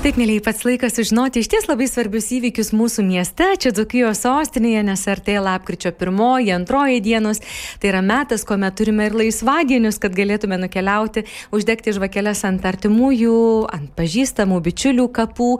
[0.00, 4.80] Taip, mėlyje, pats laikas sužinoti iš ties labai svarbius įvykius mūsų mieste, čia Dzukijos sostinėje,
[4.88, 7.42] nes artėja lapkričio pirmoji, antroji dienos.
[7.82, 13.34] Tai yra metas, kuomet turime ir laisvadienius, kad galėtume nukeliauti, uždegti žvakeles ant artimųjų,
[13.76, 15.50] ant pažįstamų bičiulių kapų.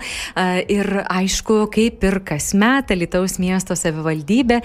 [0.72, 4.62] Ir aišku, kaip ir kasmet, Lietuvos miesto savivaldybė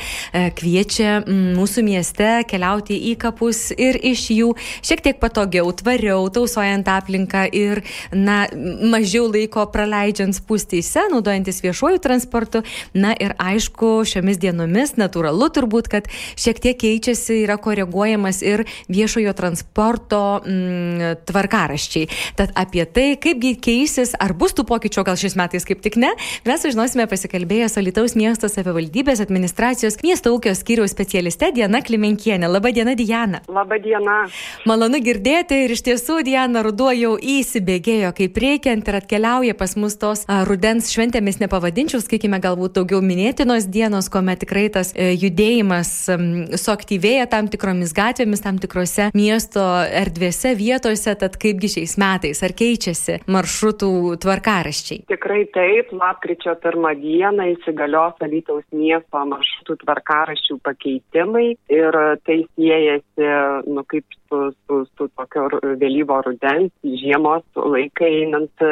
[0.55, 7.43] kviečia mūsų mieste keliauti į kapus ir iš jų šiek tiek patogiau, tvariau, tausojant aplinką
[7.51, 7.83] ir,
[8.15, 12.63] na, mažiau laiko praleidžiant spūstyse, naudojantis viešuoju transportu.
[12.93, 19.33] Na ir aišku, šiomis dienomis natūralu turbūt, kad šiek tiek keičiasi, yra koreguojamas ir viešojo
[19.37, 22.09] transporto mm, tvarkaraščiai.
[22.39, 26.11] Tad apie tai, kaipgi keisis, ar bus tų pokyčių, gal šiais metais kaip tik ne,
[26.47, 32.49] mes sužinosime pasikalbėję su Lietuvos miesto savivaldybės administracijos miesto ūkio skyriaus specialiste Diana Klimenkienė.
[32.51, 33.41] Labadiena, Diana.
[33.51, 34.25] Labadiena.
[34.69, 39.97] Malonu girdėti ir iš tiesų Diana ruduo jau įsibėgėjo kaip reikiant ir atkeliauja pas mus
[40.01, 45.91] tos a, rudens šventėmis nepavadinčiau, sakykime, galbūt daugiau minėtinos dienos, kuomet tikrai tas e, judėjimas
[46.13, 46.25] m,
[46.59, 53.21] suaktyvėja tam tikromis gatvėmis, tam tikrose miesto erdvėse, vietose, tad kaipgi šiais metais, ar keičiasi
[53.31, 53.91] maršrutų
[54.23, 55.05] tvarkaraščiai?
[55.11, 63.31] Tikrai taip, lapkričio pirmą dieną įsigalios Alytaus miesto maršrutų tvarkaraščių pakeitimai ir tai siejasi,
[63.69, 65.47] nu, kaip su, su, su tokio
[65.81, 68.65] vėlyvo rudens, žiemos laikai einant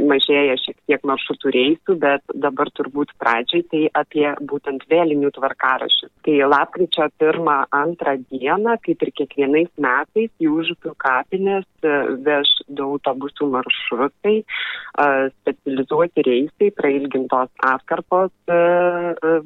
[0.00, 6.10] mažėja šiek tiek maršrutų reisų, bet dabar turbūt pradžiai tai apie būtent vėlinių tvarkarašius.
[6.26, 11.94] Tai lapkričio pirmą, antrą dieną, kaip ir kiekvienais metais, į užupių kapinės e,
[12.26, 15.08] veš du autobusų maršrutai, e,
[15.42, 18.58] specializuoti reisai, prailgintos atkarpos e,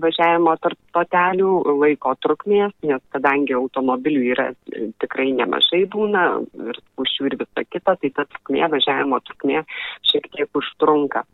[0.00, 4.48] važiavimo tarp stotelių, laiko trukmės, nes kadangi automobilių yra
[5.03, 6.25] tikrai nemažai būna
[6.70, 9.62] ir pušių ir visa kita, tai ta trukmė, važiavimo trukmė
[10.08, 11.25] šiek tiek užtrunka.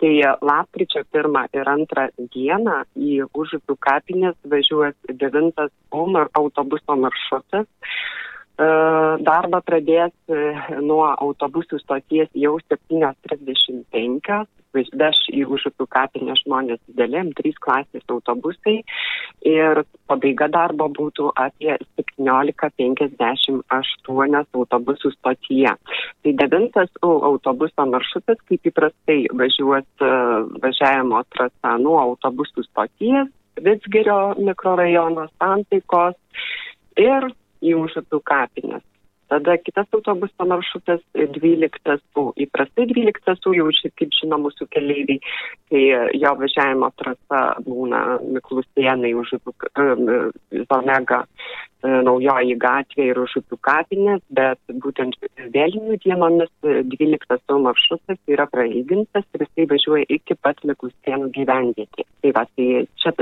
[0.00, 7.66] Tai lapkričio pirmą ir antrą dieną į Užupių kapinės važiuos devintas autobuso maršrutas.
[8.60, 10.12] Darbą pradės
[10.84, 14.44] nuo autobusų stoties jau 7.35,
[14.74, 18.84] veš į užupių kapinę žmonės didelėm, trys klasės autobusai
[19.48, 25.72] ir pabaiga darbo būtų apie 17.58 autobusų stotyje.
[26.22, 29.88] Tai devintas autobuso maršrutas, kaip įprastai važiuos
[30.62, 33.28] važiavimo trasa nuo autobusų stoties,
[33.60, 36.14] Vitsgerio mikrorajono santaikos
[36.96, 38.84] ir į užupių kapinės.
[39.30, 42.24] Tada kitas autobuso maršrutas 12 U.
[42.44, 43.68] Įprastai 12 U jau,
[44.00, 45.20] kaip žino mūsų keleiviai,
[45.70, 45.82] tai
[46.18, 49.36] jo važiavimo trasa būna Miklusienai už
[50.66, 51.22] Zonega
[51.82, 55.16] naujoji gatvė ir užupių kapinės, bet būtent
[55.54, 62.04] vėlinių dienomis 12 maršrutas yra prailgintas ir jisai važiuoja iki pat Mikustienų gyvenvietė.
[62.20, 63.14] Tai va, tai čia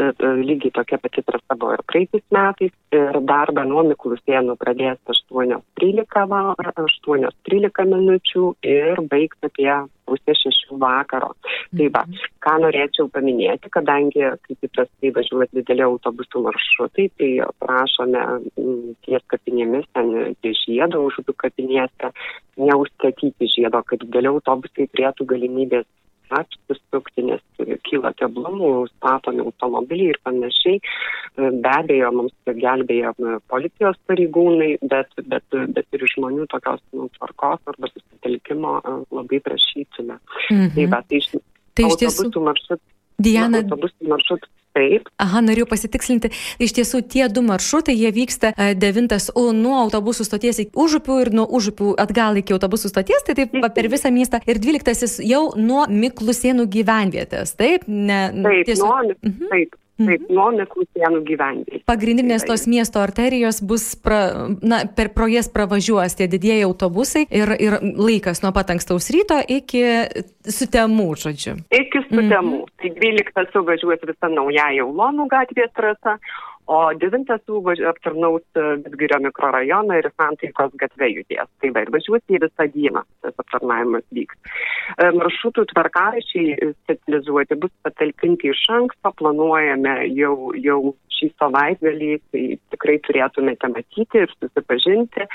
[0.42, 6.26] lygiai tokia pati trasa buvo ir praeitais metais ir darbą nuo Mikustienų pradės 8.13
[6.58, 9.70] 8.13 minučių ir baigs apie
[10.08, 11.30] pusė šešių vakaro.
[11.78, 12.04] Tai va,
[12.44, 17.30] ką norėčiau paminėti, kadangi kaip įprastai važiuoja dideli autobusų maršrutai, tai
[17.62, 18.24] prašome
[19.06, 22.12] ties kapinėmis, ten prie žiedo, užupių kapinėse,
[22.58, 25.88] neužstatyti žiedo, kad dideli autobusai turėtų galimybės
[26.34, 27.42] apsisukti, nes
[27.88, 30.80] kyla keblumų, statomi automobiliai ir panašiai.
[31.38, 33.14] Be abejo, mums gelbėja
[33.50, 37.90] policijos pareigūnai, bet, bet, bet ir žmonių tokios nu, tvarkos arba
[38.28, 38.81] susitelkimo
[39.11, 40.19] labai prašytume.
[40.50, 40.75] Mhm.
[40.75, 41.31] Tai, va, tai iš,
[41.75, 42.81] Tai iš tiesų, maršrut,
[43.19, 45.09] Diana, autobusų maršrut taip.
[45.19, 46.31] Aha, norėjau pasitikslinti.
[46.62, 51.31] Iš tiesų, tie du maršrutai, jie vyksta 9 U nuo autobusų stoties iki užupių ir
[51.35, 54.41] nuo užupių atgal iki autobusų stoties, tai taip per visą miestą.
[54.47, 57.87] Ir 12 jau nuo Miklusienų gyvenvietės, taip?
[57.88, 59.49] Ne, Taip, tiesiog- nuo, Mhm.
[59.50, 61.85] taip, taip, nuo Miklusienų gyvenvietės.
[61.89, 67.55] Pagrindinės tos miesto arterijos bus, pra, na, per pro jas pravažiuos tie didieji autobusai ir,
[67.59, 69.83] ir laikas nuo pat ankstaus ryto iki
[70.49, 71.59] sutemų, žodžiu.
[71.75, 72.62] Iki sutemų.
[72.79, 76.19] Tai 12 suvažiuos visa nauja Jaulonų gatvės trasa,
[76.69, 78.44] o devintas U aptarnaus
[78.85, 81.49] Vidgirio mikrorajoną ir Santaikos gatvę judės.
[81.62, 84.37] Tai va, ir važiuoti visą dieną tas aptarnavimas vyks.
[85.19, 90.81] Maršrutų tvarkarašiai specializuoti bus patalpinti iš anksto, planuojame jau, jau
[91.19, 92.43] šį savaitgalį, tai
[92.73, 95.26] tikrai turėtumėte matyti ir susipažinti.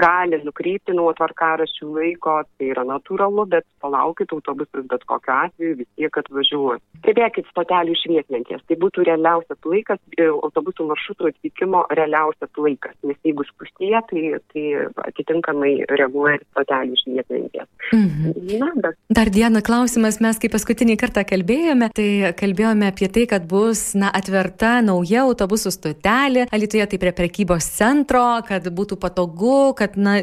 [0.00, 5.90] Gali nukrypti nuo tvarkarašių laiko, tai yra natūralu, bet palaukit autobusas bet kokiu atveju vis
[5.98, 6.82] tiek atvažiuos.
[7.02, 10.30] Stebėkit stotelių šviesmentės, tai būtų realiausias laikas, e,
[10.74, 14.22] autobusų maršrutų atvykimo realiausias laikas, nes jeigu spūstyje, tai,
[14.52, 14.64] tai
[15.08, 17.68] atitinkamai reaguoja ir stotelių šviesmentės.
[17.92, 18.58] Mhm.
[18.60, 18.98] Na, bet...
[19.14, 24.10] Dar diena klausimas, mes kaip paskutinį kartą kalbėjome, tai kalbėjome apie tai, kad bus na,
[24.14, 30.18] atverta nauja autobusų stotelė, Alitoje tai prie prekybos centro, kad būtų patogu, kad na,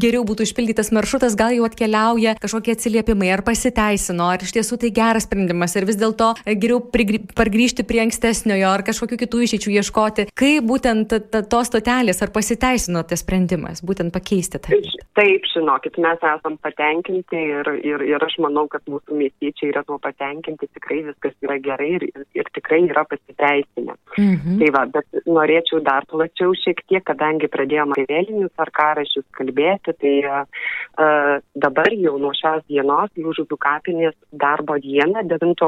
[0.00, 4.92] geriau būtų išpildytas maršrutas, gal jau atkeliauja kažkokie atsiliepimai, ar pasiteisino, ar iš tiesų tai
[4.94, 10.28] geras sprendimas, ar vis dėlto geriau pargrįžti prie ankstesniojo, ar kažkokių kitų išeičių ieškoti.
[10.36, 11.14] Kaip būtent
[11.50, 14.80] tos stotelės, ar pasiteisino tas sprendimas, būtent pakeisti tą?
[15.14, 20.00] Taip, žinokit, mes esam patenkinti ir, ir, ir aš manau, kad mūsų miestiečiai yra tuo
[20.02, 23.94] patenkinti, tikrai viskas yra gerai ir, ir, tikrai yra pasiteisinę.
[24.18, 24.58] Mhm.
[24.58, 30.14] Tai va, bet norėčiau dar plačiau šiek tiek, kadangi pradėjome apie vėlinių tvarkarašius kalbėti, tai
[30.26, 35.62] uh, dabar jau nuo šios dienos Jūžupių kapinės darbo dieną 9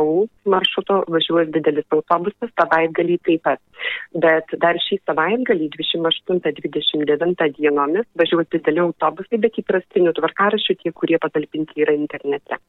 [0.50, 3.62] maršruto važiuos didelis autobusas, savaitgalį taip pat.
[4.26, 11.84] Bet dar šį savaitgalį 28-29 dienomis važiuos dideli autobusai, bet įprastinių tvarkarašių tie, kurie patalpinti
[11.84, 12.60] yra internete.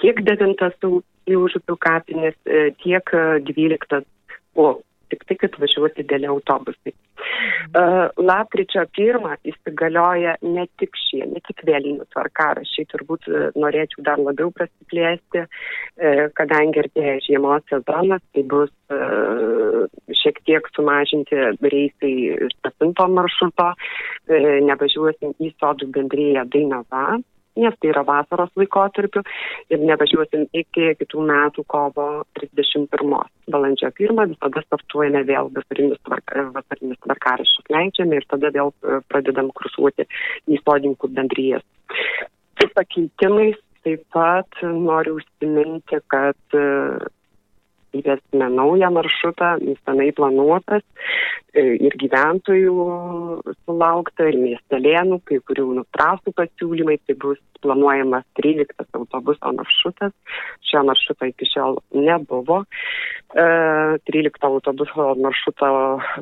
[0.00, 0.76] Tiek devintas
[1.30, 3.10] Jūžupių kapinės, e, tiek
[3.46, 4.06] dvyliktas.
[4.58, 4.80] O
[5.12, 6.94] tik tai, kad važiuoti dėlė autobusai.
[7.70, 14.22] Uh, lapkričio pirmą įsigalioja ne tik šie, ne tik vėlinių tvarkarašiai, turbūt uh, norėčiau dar
[14.22, 18.72] labiau prasiplėsti, uh, kadangi artėja žiemos sezonas, tai bus
[20.20, 22.14] šiek tiek sumažinti reisai
[22.48, 23.68] iš 7 maršruto,
[24.66, 27.20] nevažiuosim į sodų bendryje Dainava,
[27.56, 29.22] nes tai yra vasaros laikotarpiu
[29.70, 32.06] ir nevažiuosim iki kitų metų kovo
[32.38, 33.16] 31.
[33.50, 40.06] Balandžio 1 visada startuojame vėl vasarinius tvarkaraščius leidžiame ir tada vėl e, pradedam kursuoti
[40.46, 41.66] į sodininkų bendryjas.
[42.60, 46.66] Su pakeitimais taip pat noriu užsiminti, kad e,
[47.96, 50.82] įvesime naują maršrutą, senai planuotas
[51.54, 52.74] e, ir gyventojų
[53.64, 60.14] sulaukta, ir miestelėnų, kai kurių nutrasų pasiūlymai, tai bus planuojamas 13 autobuso maršrutas.
[60.70, 62.62] Šio maršruto iki šiol nebuvo.
[63.34, 65.70] 13 e, autobuso maršruto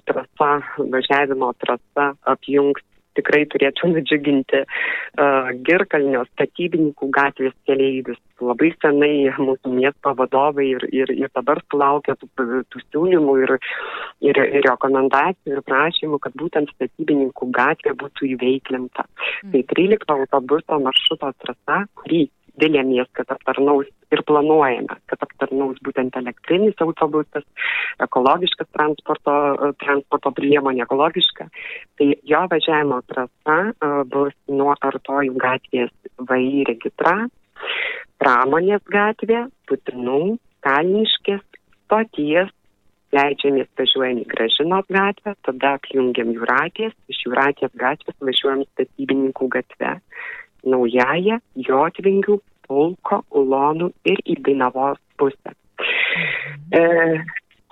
[0.09, 2.85] trasa, važiavimo trasa apjungs
[3.19, 8.21] tikrai turėtų nudžiuginti uh, Girkalnio statybininkų gatvės keleivius.
[8.39, 12.29] Labai senai mūsų miesto vadovai ir, ir, ir dabar sulaukia tų,
[12.71, 13.55] tų siūlymų ir,
[14.31, 19.09] ir, ir rekomendacijų ir prašymų, kad būtent statybininkų gatvė būtų įveiklinta.
[19.43, 19.55] Mm.
[19.55, 26.79] Tai 13 autobuso maršruto trasa, kurį Vilėmės, kad aptarnaus ir planuojame, kad aptarnaus būtent elektrinis
[26.85, 27.45] autobusas,
[28.03, 29.35] ekologiškas transporto,
[29.83, 31.49] transporto priemonė ekologiška.
[31.99, 33.59] Tai jo važiavimo trasa
[34.13, 35.93] bus nuo Artojų gatvės
[36.31, 37.17] VAI registra,
[38.19, 41.45] Pramonės gatvė, Putinų, Kalniškės,
[41.87, 42.51] stoties,
[43.15, 49.95] leidžiamės važiuojam į Gražinos gatvę, tada apjungiam Juratės, iš Juratės gatvės važiuojam statybininkų gatvę
[50.69, 52.39] naująją Jotvingių,
[52.69, 55.55] Pulko, Ulonų ir į Dainavos pusę.
[56.75, 56.83] E,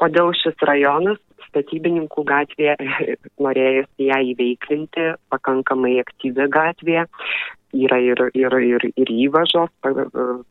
[0.01, 2.75] kodėl šis rajonas statybininkų gatvė
[3.45, 7.05] norėjusi ją įveiklinti, pakankamai aktyvi gatvė,
[7.77, 9.71] yra ir, ir, ir, ir įvažos,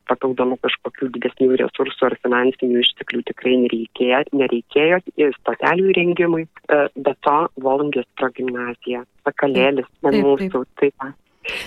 [0.09, 5.01] papildomų kažkokių didesnių resursų ar finansinių išteklių tikrai nereikėjo, nereikėjo
[5.39, 11.15] stotelių įrengimui, e, bet to Volungės progymnazija, Sakalėlis, mūsų taip pat.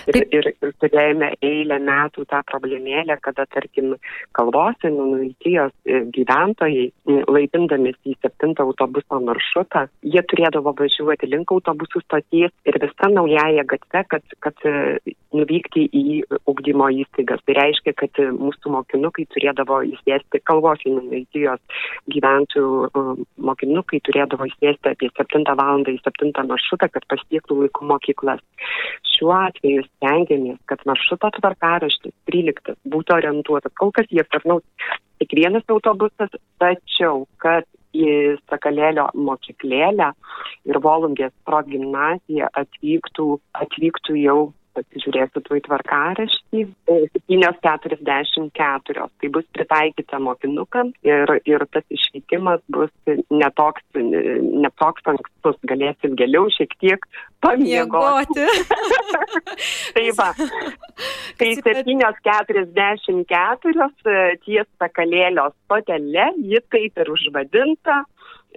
[0.09, 3.93] Ir, ir, ir turėjome eilę metų tą problemėlę, kada, tarkim,
[4.37, 6.89] kalvosinių nuitijos e, gyventojai,
[7.29, 14.03] laipindamėsi į septintą autobuso maršrutą, jie turėdavo važiuoti link autobusų stoties ir visą naująją gatvę,
[14.15, 14.67] kad, kad
[15.35, 16.03] nuvykti į
[16.49, 17.41] ugdymo įstaigas.
[17.45, 23.03] Tai reiškia, kad mūsų mokinukai turėdavo įsėsti, kalvosinių nuitijos gyventojų e,
[23.49, 25.85] mokinukai turėdavo įsėsti apie 7 val.
[25.89, 28.41] į 7 maršrutą, kad pasiektų laikų mokyklas.
[29.15, 33.75] Šiuo atveju stengiamės, kad maršruto tvarkaraštis 13 būtų orientuotas.
[33.79, 34.65] Kol kas jie aptarnaus
[35.19, 36.31] tik vienas autobusas,
[36.61, 40.11] tačiau, kad į Sakalėlio mokyklėlę
[40.69, 43.27] ir Volungės progymnaziją atvyktų,
[43.63, 44.39] atvyktų jau
[44.79, 49.05] pasižiūrėsiu tu į tvarkaraštį, 7.44.
[49.21, 52.91] Tai bus pritaikyta mokinukam ir, ir tas išvykimas bus
[53.31, 56.99] netoks, netoks ankstus, galėsim gėliau šiek tiek
[57.43, 58.45] pamiegoti.
[59.95, 60.29] tai va,
[61.39, 62.65] tai 7.44
[64.45, 68.05] ties sakalėlio stotelė, ji taip ir užvadinta e,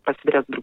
[0.06, 0.59] pasviręs brūkšnys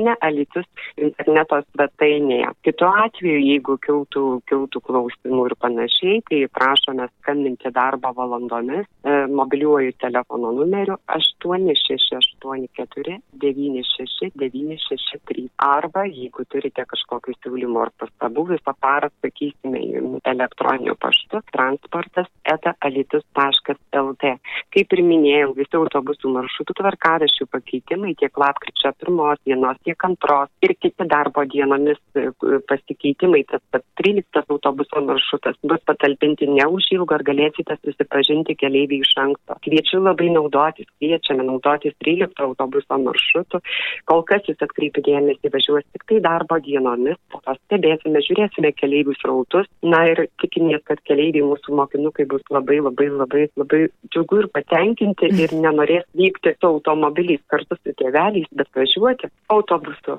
[0.00, 0.66] į dešinę, alitis
[1.10, 2.48] interneto svetainėje.
[2.66, 8.88] Kitu atveju, jeigu kiltų, kiltų klausimų ir panašiai, tai prašome skambinti darbo valandomis e,
[9.30, 15.46] mobiliuoju telefono numeriu 8684 96 963.
[15.64, 19.80] Arba jeigu turite kažkokių siūlymų ar pastabų, visą parą sakysime
[20.28, 24.32] elektroniniu paštu transportas eta alitis.lt.
[24.74, 30.76] Kaip ir minėjau, visi autobusų maršrutų tvarkarašių pakeitimai tiek lapkričio pirmos dienos, tiek antros ir
[30.78, 32.28] kiti darbo dienomis e,
[32.68, 39.58] pasikeitimai, tas pats 13 autobuso maršrutas bus patalpinti neužilgo ar galėsite susipažinti keliaiviai iš anksto.
[39.64, 43.62] Kviečiu labai naudotis, kviečiame naudotis 13 autobuso maršrutu.
[44.10, 49.16] Kol kas jūs atkreipite dėmesį, važiuos tik tai darbo dienomis, po to stebėsime, žiūrėsime keliaivių
[49.18, 49.68] srautus.
[49.86, 55.30] Na ir tikimės, kad keliaiviai mūsų mokinukai bus labai, labai, labai, labai džiugu ir patenkinti
[55.44, 60.18] ir nenorės vykti su automobiliais kartu su tėveliais, bet važiuoti autobusu,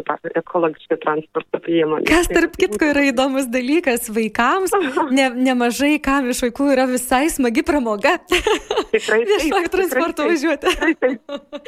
[0.00, 2.06] ekologiško, ekologiško transporto priemonė.
[2.08, 4.74] Kas tarp kitko yra įdomus dalykas vaikams,
[5.18, 8.16] ne, nemažai kam iš vaikų yra visai smagi pramoga.
[8.92, 9.22] Tikrai.
[9.30, 10.74] Viešojo transporto važiuoti.
[10.76, 11.18] Taip.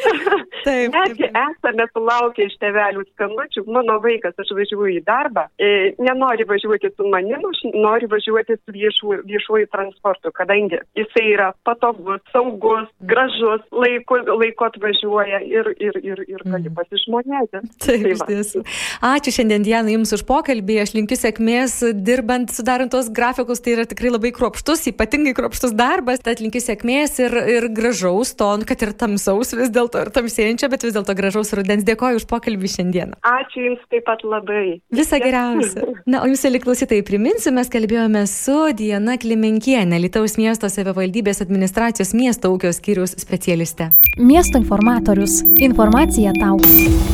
[0.66, 0.96] taip.
[0.96, 6.92] Netgi esame sulaukę iš tėvelių skambučių, mano vaikas, aš važiuoju į darbą, e, nenori važiuoti
[6.94, 13.64] su manim, aš noriu važiuoti su viešu, viešuoju transportu, kadangi jisai yra patogus, saugus, gražus,
[13.72, 16.76] laiku, laiku atvažiuoja važiuoja ir, ir, ir, ir gali mm.
[16.76, 17.62] pasižmonėti.
[17.82, 18.62] Taip, tai iš tiesų.
[19.04, 23.86] Ačiū šiandien Diana Jums už pokalbį, aš linkiu sėkmės dirbant, sudarant tos grafikus, tai yra
[23.88, 28.94] tikrai labai kruopštus, ypatingai kruopštus darbas, tad linkiu sėkmės ir, ir gražaus ton, kad ir
[28.98, 31.86] tamsaus vis dėlto, ir tamsėjančio, bet vis dėlto gražaus rudens.
[31.88, 33.20] Dėkoju už pokalbį šiandieną.
[33.28, 34.78] Ačiū Jums taip pat labai.
[34.94, 35.94] Visą geriausią.
[36.08, 42.52] Na, o Jūs, liklausytai, priminsiu, mes kalbėjome su Diana Klimenkienė, Lietuvos miesto savivaldybės administracijos miesto
[42.54, 43.92] ūkio skyrius specialiste.
[44.18, 45.42] Miesto informacija informatorius.
[45.60, 46.58] Informacija tau.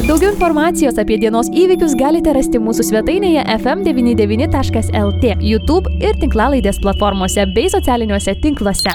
[0.08, 0.34] Daugiau
[0.84, 8.36] informacijos apie dienos įvykius galite rasti mūsų svetainėje fm99.lt, YouTube ir tinklalaidės platformose bei socialiniuose
[8.42, 8.92] tinkluose.